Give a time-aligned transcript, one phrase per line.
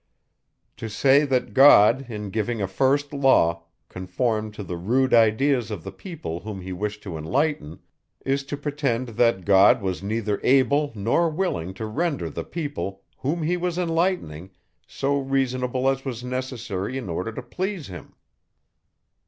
[0.77, 5.83] To say, that God, in giving a first law, conformed to the rude ideas of
[5.83, 7.77] the people whom he wished to enlighten,
[8.25, 13.43] is to pretend that God was neither able nor willing to render the people, whom
[13.43, 14.49] he was enlightening,
[14.87, 18.15] so reasonable as was necessary in order to please him.